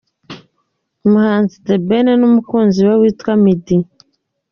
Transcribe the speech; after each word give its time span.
Umuhanzi 1.05 1.55
The 1.65 1.75
Ben 1.87 2.07
n’umukunzi 2.19 2.79
we 2.87 2.93
witwa 3.01 3.31
Midi. 3.43 3.77